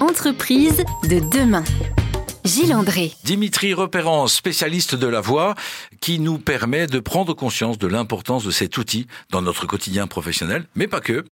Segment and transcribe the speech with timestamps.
[0.00, 1.64] Entreprise de demain.
[2.44, 3.12] Gilles André.
[3.24, 5.56] Dimitri Repérant, spécialiste de la voix,
[6.00, 10.66] qui nous permet de prendre conscience de l'importance de cet outil dans notre quotidien professionnel,
[10.76, 11.24] mais pas que.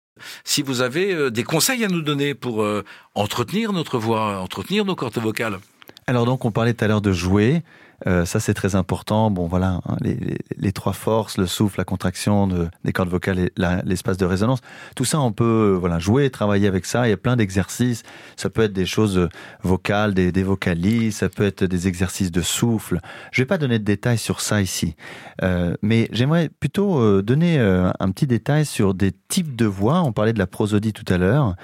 [0.45, 2.85] Si vous avez euh, des conseils à nous donner pour euh,
[3.15, 5.58] entretenir notre voix, entretenir nos cordes vocales.
[6.07, 7.63] Alors donc on parlait tout à l'heure de jouer.
[8.07, 9.31] Euh, ça, c'est très important.
[9.31, 13.09] Bon, voilà, hein, les, les, les, trois forces, le souffle, la contraction de, des cordes
[13.09, 13.53] vocales et
[13.85, 14.61] l'espace de résonance.
[14.95, 17.07] Tout ça, on peut euh, voilà jouer, travailler avec ça.
[17.07, 18.03] Il y a plein d'exercices.
[18.37, 19.29] Ça peut être des choses euh,
[19.62, 21.11] vocales, des, des.
[21.12, 22.98] Ça peut être des exercices de souffle.
[23.33, 24.97] Je vais pas donner de détails sur ça ici,
[25.43, 30.03] euh, mais j'aimerais plutôt euh, donner un petit détail sur des types de voix.
[30.03, 31.55] On parlait de la prosodie tout à l'heure.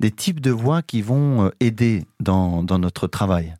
[0.00, 3.54] Des types de voix qui vont aider dans, dans notre travail.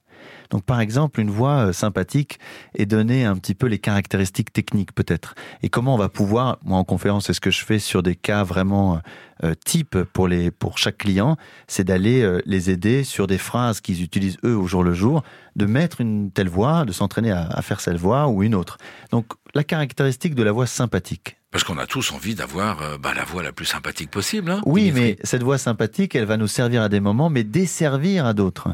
[0.50, 2.38] Donc par exemple, une voix euh, sympathique
[2.74, 5.34] et donner un petit peu les caractéristiques techniques peut-être.
[5.62, 8.16] Et comment on va pouvoir, moi en conférence, c'est ce que je fais sur des
[8.16, 9.00] cas vraiment
[9.44, 11.36] euh, type pour les pour chaque client,
[11.66, 15.22] c'est d'aller euh, les aider sur des phrases qu'ils utilisent eux au jour le jour,
[15.56, 18.78] de mettre une telle voix, de s'entraîner à, à faire cette voix ou une autre.
[19.10, 21.36] Donc la caractéristique de la voix sympathique.
[21.50, 24.50] Parce qu'on a tous envie d'avoir euh, bah, la voix la plus sympathique possible.
[24.50, 28.26] Hein, oui, mais cette voix sympathique, elle va nous servir à des moments, mais desservir
[28.26, 28.68] à d'autres.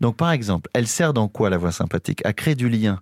[0.00, 2.24] Donc par exemple, elle sert dans quoi la voix sympathique?
[2.24, 3.00] À créer du lien.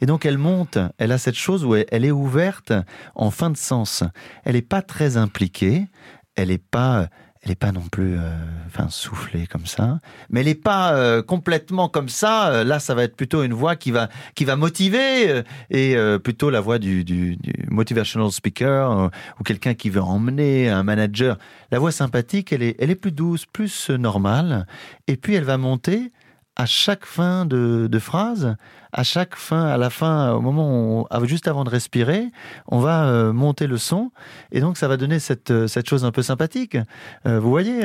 [0.00, 2.72] Et donc elle monte, elle a cette chose où elle est ouverte
[3.14, 4.04] en fin de sens.
[4.44, 5.86] Elle n'est pas très impliquée,
[6.34, 7.08] elle n'est pas
[7.46, 11.88] elle n'est pas non plus euh, soufflée comme ça, mais elle n'est pas euh, complètement
[11.88, 12.64] comme ça.
[12.64, 16.18] Là, ça va être plutôt une voix qui va qui va motiver euh, et euh,
[16.18, 17.38] plutôt la voix du, du,
[17.68, 21.38] motivational speaker euh, ou quelqu'un qui veut emmener un manager.
[21.70, 24.66] La voix sympathique, elle est elle est plus douce, plus normale,
[25.06, 26.10] et puis elle va monter
[26.56, 28.56] à chaque fin de, phrase,
[28.92, 32.30] à chaque fin, à la fin, au moment où on, juste avant de respirer,
[32.66, 34.10] on va euh, monter le son,
[34.52, 36.78] et donc ça va donner cette, euh, cette chose un peu sympathique.
[37.26, 37.84] Euh, vous voyez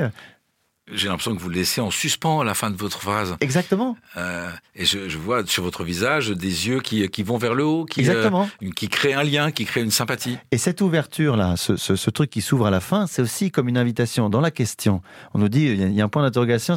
[0.94, 3.36] J'ai l'impression que vous le laissez en suspens à la fin de votre phrase.
[3.40, 3.98] Exactement.
[4.18, 7.64] Euh, et je, je, vois sur votre visage des yeux qui, qui vont vers le
[7.64, 8.50] haut, qui, Exactement.
[8.64, 10.38] Euh, qui créent un lien, qui créent une sympathie.
[10.52, 13.70] Et cette ouverture-là, ce, ce, ce, truc qui s'ouvre à la fin, c'est aussi comme
[13.70, 14.30] une invitation.
[14.30, 15.02] Dans la question,
[15.34, 16.76] on nous dit, il y a un point d'interrogation,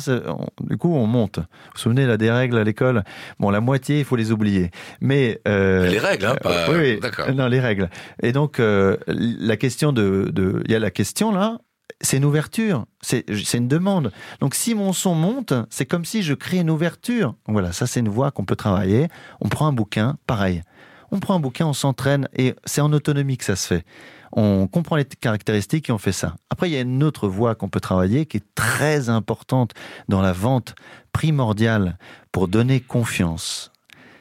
[0.60, 1.38] du coup, on monte.
[1.38, 1.44] Vous
[1.74, 3.04] vous souvenez là, des règles à l'école?
[3.38, 4.70] Bon, la moitié, il faut les oublier.
[5.00, 6.70] Mais euh, Les règles, hein, pas...
[6.70, 7.00] Oui, oui.
[7.00, 7.32] D'accord.
[7.34, 7.90] Non, les règles.
[8.22, 10.30] Et donc, euh, la question de...
[10.32, 11.58] de il y a la question là,
[12.00, 13.24] c'est une ouverture, c'est
[13.54, 14.12] une demande.
[14.40, 17.34] Donc si mon son monte, c'est comme si je crée une ouverture.
[17.46, 19.08] Voilà, ça c'est une voie qu'on peut travailler.
[19.40, 20.62] On prend un bouquin, pareil.
[21.10, 23.84] On prend un bouquin, on s'entraîne et c'est en autonomie que ça se fait.
[24.32, 26.34] On comprend les caractéristiques et on fait ça.
[26.50, 29.72] Après, il y a une autre voie qu'on peut travailler qui est très importante
[30.08, 30.74] dans la vente
[31.12, 31.98] primordiale
[32.32, 33.70] pour donner confiance.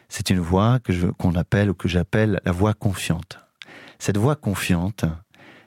[0.09, 0.43] C'est une
[0.89, 3.39] je, qu'on appelle ou que j'appelle la voix confiante.
[3.97, 5.05] Cette voix confiante,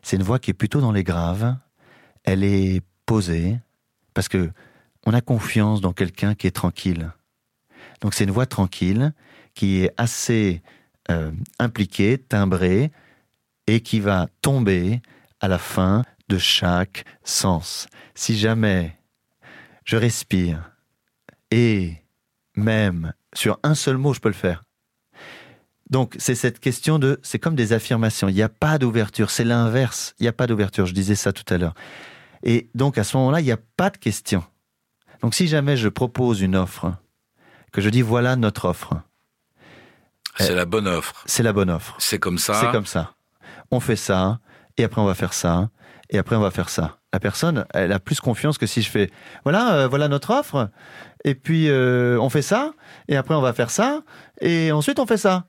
[0.03, 1.57] c'est une voix qui est plutôt dans les graves,
[2.27, 3.59] elle est posée
[4.13, 4.51] parce que
[5.07, 7.13] on a confiance dans quelqu'un qui est tranquille.
[8.01, 9.13] Donc c'est une voix tranquille
[9.55, 10.63] qui est assez
[11.11, 12.91] euh, impliquée, timbrée
[13.67, 15.01] et qui va tomber
[15.41, 17.87] à la fin de chaque sens.
[18.15, 18.99] Si jamais
[19.85, 20.73] je respire
[21.51, 21.95] et
[22.57, 24.65] même sur un seul mot, je peux le faire.
[25.89, 28.29] Donc c'est cette question de, c'est comme des affirmations.
[28.29, 30.15] Il n'y a pas d'ouverture, c'est l'inverse.
[30.19, 30.87] Il n'y a pas d'ouverture.
[30.87, 31.75] Je disais ça tout à l'heure.
[32.47, 34.43] Et donc à ce moment-là, il n'y a pas de question.
[35.21, 36.93] Donc si jamais je propose une offre,
[37.73, 38.95] que je dis voilà notre offre.
[40.39, 41.25] C'est euh, la bonne offre.
[41.27, 41.97] C'est la bonne offre.
[41.99, 42.55] C'est comme ça.
[42.55, 43.15] C'est comme ça.
[43.73, 44.39] On fait ça,
[44.79, 45.71] et après on va faire ça,
[46.09, 46.99] et après on va faire ça.
[47.13, 49.11] La personne, elle a plus confiance que si je fais
[49.43, 50.71] voilà, euh, voilà notre offre,
[51.25, 52.75] et puis euh, on fait ça,
[53.09, 54.03] et après on va faire ça,
[54.41, 55.47] et ensuite on fait ça.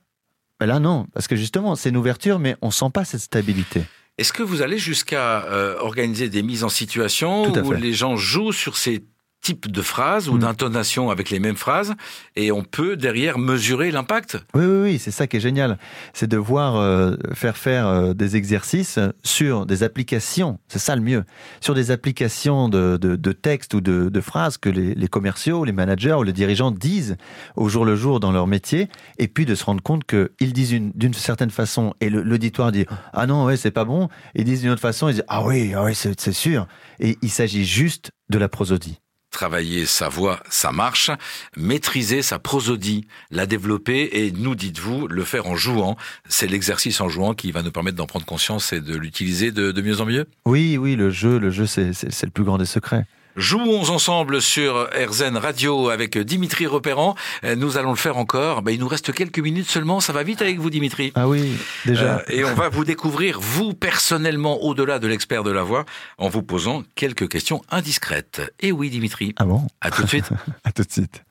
[0.59, 3.85] Mais là non, parce que justement c'est une ouverture, mais on sent pas cette stabilité.
[4.17, 8.51] Est-ce que vous allez jusqu'à euh, organiser des mises en situation où les gens jouent
[8.51, 9.03] sur ces
[9.41, 10.39] types de phrases ou mmh.
[10.39, 11.93] d'intonations avec les mêmes phrases
[12.35, 14.37] et on peut derrière mesurer l'impact.
[14.53, 15.77] Oui, oui, oui, c'est ça qui est génial.
[16.13, 21.01] C'est de voir euh, faire faire euh, des exercices sur des applications, c'est ça le
[21.01, 21.23] mieux,
[21.61, 25.63] sur des applications de, de, de textes ou de, de phrases que les, les, commerciaux,
[25.63, 27.15] les managers ou les dirigeants disent
[27.55, 30.73] au jour le jour dans leur métier et puis de se rendre compte qu'ils disent
[30.93, 34.71] d'une certaine façon et l'auditoire dit «Ah non, ouais, c'est pas bon» ils disent d'une
[34.71, 36.67] autre façon, ils disent «Ah oui, ah oui c'est sûr»
[36.99, 38.99] et il s'agit juste de la prosodie
[39.37, 41.11] travailler sa voix, ça marche.
[41.55, 45.95] Maîtriser sa prosodie, la développer et nous, dites-vous, le faire en jouant.
[46.27, 49.79] C'est l'exercice en jouant qui va nous permettre d'en prendre conscience et de l'utiliser de,
[49.79, 50.25] mieux en mieux?
[50.45, 53.05] Oui, oui, le jeu, le jeu, c'est le plus grand des secrets.
[53.37, 57.13] Jouons ensemble sur RZN Radio avec Dimitri Repérant.
[57.43, 58.63] Euh, nous allons le faire encore.
[58.63, 59.99] Ben, il nous reste quelques minutes seulement.
[59.99, 61.11] Ça va vite avec vous, Dimitri.
[61.13, 61.55] Ah oui,
[61.85, 62.15] déjà.
[62.17, 65.85] Euh, et on va vous découvrir, vous, personnellement, au-delà de l'expert de la voix,
[66.17, 68.41] en vous posant quelques questions indiscrètes.
[68.59, 69.35] Et oui, Dimitri.
[69.37, 70.31] Ah bon À tout de suite.
[70.63, 71.23] à tout de suite.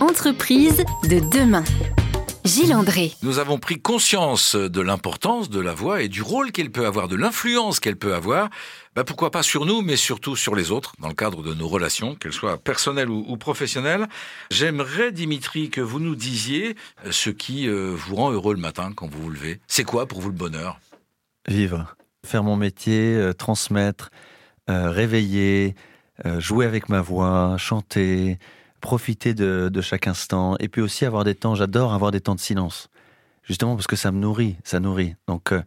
[0.00, 1.64] Entreprise de demain.
[2.52, 3.12] Gilles André.
[3.22, 7.08] Nous avons pris conscience de l'importance de la voix et du rôle qu'elle peut avoir,
[7.08, 8.50] de l'influence qu'elle peut avoir,
[8.94, 11.66] bah pourquoi pas sur nous, mais surtout sur les autres, dans le cadre de nos
[11.66, 14.06] relations, qu'elles soient personnelles ou, professionnelles.
[14.50, 16.76] J'aimerais, Dimitri, que vous nous disiez
[17.06, 19.60] euh, ce qui euh, vous rend heureux le matin quand vous vous levez.
[19.66, 20.78] C'est quoi pour vous le bonheur?
[21.48, 21.96] Vivre,
[22.26, 24.10] faire mon métier, euh, transmettre,
[24.68, 25.74] réveiller,
[26.38, 28.38] jouer avec ma voix, chanter,
[28.82, 32.40] profiter de, chaque instant et puis aussi avoir des temps, j'adore avoir des temps de
[32.40, 32.90] silence,
[33.42, 35.14] justement parce que ça me nourrit, ça nourrit.
[35.26, 35.62] Donc euh,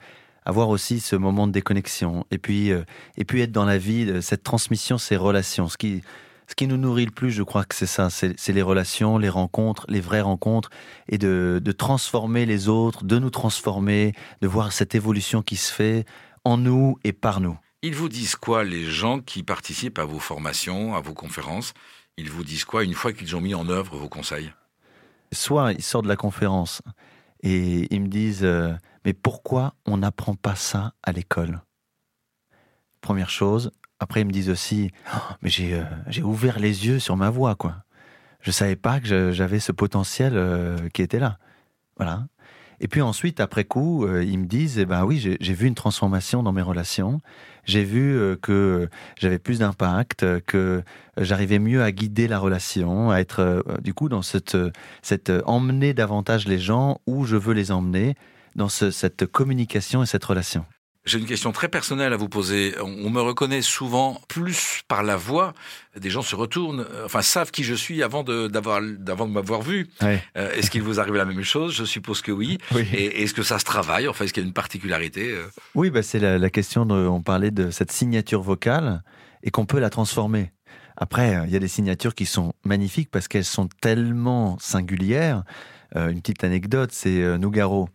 [0.45, 2.83] avoir aussi ce moment de déconnexion et puis, euh,
[3.17, 5.69] et puis être dans la vie, cette transmission, ces relations.
[5.69, 6.03] Ce qui,
[6.47, 9.29] ce qui nous nourrit le plus, je crois que c'est ça, c'est les relations, les
[9.29, 10.69] rencontres, les vraies rencontres,
[11.07, 16.05] et de transformer les autres, de nous transformer, de voir cette évolution qui se fait
[16.43, 17.57] en nous et par nous.
[17.85, 21.75] Ils vous disent quoi les gens qui participent à vos formations, à vos conférences?
[22.17, 24.51] Ils vous disent quoi une fois qu'ils ont mis en œuvre vos conseils?
[25.31, 26.81] Soit ils sortent de la conférence
[27.43, 28.73] et ils me disent euh,
[29.05, 31.61] Mais pourquoi on n'apprend pas ça à l'école?
[33.01, 33.69] Première chose.
[33.99, 37.53] Après, ils me disent aussi oh, Mais euh, j'ai ouvert les yeux sur ma voix,
[37.53, 37.83] quoi.
[38.41, 41.37] Je savais pas que j'avais ce potentiel euh, qui était là.
[41.97, 42.25] Voilà.
[42.79, 45.75] Et puis ensuite, après coup, euh, ils me disent, eh ben oui, j'ai vu une
[45.75, 47.21] transformation dans mes relations.
[47.65, 50.83] J'ai vu euh, que j'avais plus d'impact, que
[51.17, 54.57] j'arrivais mieux à guider la relation, à être euh, du coup dans cette,
[55.01, 58.15] cette emmener davantage les gens où je veux les emmener
[58.55, 60.65] dans cette communication et cette relation.
[61.05, 62.73] J'ai une question très personnelle à vous poser.
[62.81, 65.53] On me reconnaît souvent plus par la voix.
[65.95, 69.31] Des gens se retournent, euh, enfin savent qui je suis avant de d'avoir d'avant de
[69.31, 69.87] m'avoir vu.
[70.01, 70.17] Euh,
[70.53, 71.75] est-ce qu'il vous arrive la même chose?
[71.75, 72.57] Je suppose que oui.
[72.91, 74.07] Et est-ce que ça se travaille?
[74.07, 75.45] Enfin, est-ce qu'il y a une particularité euh?
[75.75, 76.87] Oui, bah c'est la, question.
[76.87, 79.03] De, on parlait de cette signature vocale
[79.43, 80.53] et qu'on peut la transformer.
[80.97, 85.43] Après, il y a des signatures qui sont magnifiques parce qu'elles sont tellement singulières.
[85.93, 87.89] une petite anecdote, c'est Nougaro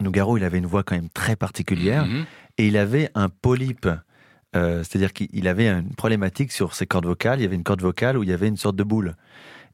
[0.00, 2.24] Nougaro, il avait une voix quand même très particulière mhm.
[2.58, 3.88] et il avait un polype.
[4.54, 7.40] Euh, c'est-à-dire qu'il avait une problématique sur ses cordes vocales.
[7.40, 9.16] Il y avait une corde vocale où il y avait une sorte de boule.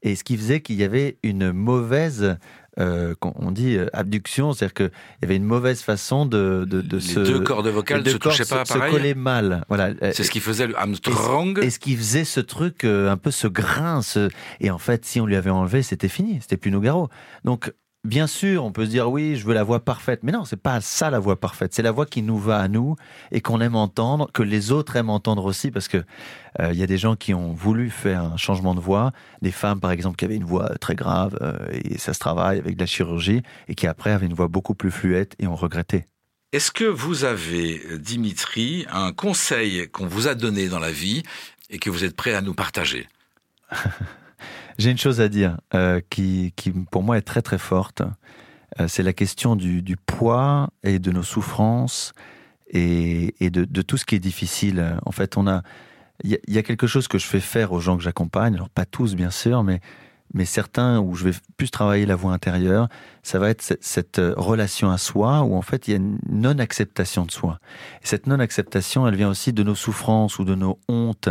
[0.01, 2.35] Et ce qui faisait qu'il y avait une mauvaise,
[2.77, 4.91] euh, on dit euh, abduction, c'est-à-dire qu'il
[5.21, 8.43] y avait une mauvaise façon de, de, de Les deux cordes vocales ne se touchaient
[8.43, 9.63] pas se, se collaient mal.
[9.69, 9.91] Voilà.
[10.11, 11.59] C'est ce qui faisait le Armstrong.
[11.63, 14.01] Et, ce qui faisait ce truc, un peu ce grain.
[14.59, 16.39] Et en fait, si on lui avait enlevé, c'était fini.
[16.41, 17.07] C'était plus Nougaro.
[17.45, 17.71] Donc,
[18.05, 20.61] Bien sûr, on peut se dire oui, je veux la voix parfaite, mais non, c'est
[20.61, 21.73] pas ça la voix parfaite.
[21.73, 22.97] C'est la voix qui nous va à nous
[23.31, 26.03] et qu'on aime entendre, que les autres aiment entendre aussi, parce que
[26.59, 29.11] euh, il y a des gens qui ont voulu faire un changement de voix,
[29.41, 32.59] des femmes par exemple qui avaient une voix très grave euh, et ça se travaille
[32.59, 35.55] avec de la chirurgie et qui après avaient une voix beaucoup plus fluette et ont
[35.55, 36.05] regretté.
[36.51, 41.23] Est-ce que vous avez, Dimitri, un conseil qu'on vous a donné dans la vie
[41.69, 43.07] et que vous êtes prêt à nous partager?
[44.77, 48.01] J'ai une chose à dire euh, qui, qui, pour moi, est très très forte.
[48.79, 52.13] Euh, c'est la question du, poids et de nos souffrances
[52.69, 54.97] et, de, tout ce qui est difficile.
[55.05, 55.61] En fait, on a,
[56.23, 58.55] il y, a quelque chose que je fais faire aux gens que j'accompagne.
[58.55, 59.79] Alors pas tous, bien sûr, mais
[60.33, 62.87] mais certains où je vais plus travailler la voix intérieure,
[63.21, 66.17] ça va être cette, cette relation à soi où en fait il y a une
[66.27, 67.59] non-acceptation de soi.
[68.01, 71.29] Et cette non-acceptation, elle vient aussi de nos souffrances ou de nos hontes.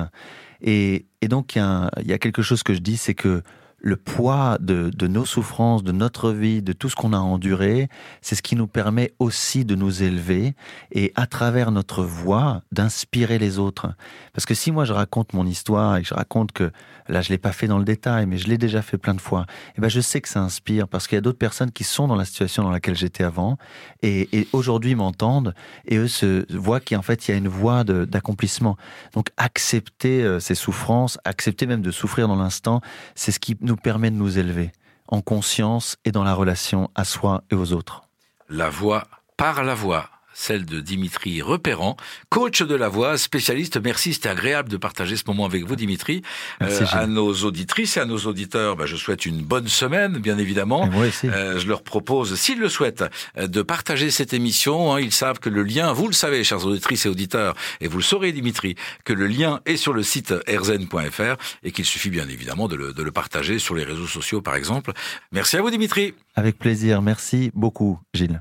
[0.62, 3.43] Et, donc, il y, a quelque chose que je dis, c'est que
[3.82, 7.89] le poids de, nos souffrances, de notre vie, de tout ce qu'on a enduré,
[8.20, 10.55] c'est ce qui nous permet aussi de nous élever
[10.93, 13.93] et à travers notre voix d'inspirer les autres.
[14.32, 16.70] Parce que si moi je raconte mon histoire et que je raconte que
[17.08, 19.20] là je l'ai pas fait dans le détail, mais je l'ai déjà fait plein de
[19.20, 21.72] fois, et eh ben je sais que ça inspire parce qu'il y a d'autres personnes
[21.72, 23.58] qui sont dans la situation dans laquelle j'étais avant
[24.03, 25.55] et, et aujourd'hui m'entendent
[25.86, 28.77] et eux se voient qu'en fait il y a une voie d'accomplissement.
[29.12, 32.81] Donc accepter euh, ces souffrances, accepter même de souffrir dans l'instant,
[33.17, 34.70] c'est ce qui nous nous permet de nous élever
[35.08, 38.02] en conscience et dans la relation à soi et aux autres.
[38.50, 39.05] La voix
[39.38, 41.96] par la voix celle de Dimitri Repérant,
[42.29, 43.79] coach de la voix, spécialiste.
[43.82, 46.22] Merci, c'était agréable de partager ce moment avec vous, Dimitri.
[46.62, 50.39] Euh, à nos auditrices et à nos auditeurs, bah, je souhaite une bonne semaine, bien
[50.39, 50.89] évidemment.
[51.24, 53.05] Euh, je leur propose, s'ils le souhaitent,
[53.39, 54.94] euh, de partager cette émission.
[54.94, 55.01] Hein.
[55.01, 58.05] Ils savent que le lien, vous le savez, chers auditrices et auditeurs, et vous le
[58.05, 62.69] saurez, Dimitri, que le lien est sur le site rzn.fr et qu'il suffit bien évidemment
[62.69, 64.93] de le, de le partager sur les réseaux sociaux, par exemple.
[65.32, 66.15] Merci à vous, Dimitri.
[66.34, 67.03] Avec plaisir.
[67.03, 68.31] Merci beaucoup, Gilles.